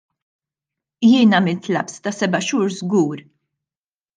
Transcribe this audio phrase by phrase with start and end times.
[1.07, 3.25] Jiena għamilt lapse ta' seba' xhur żgur.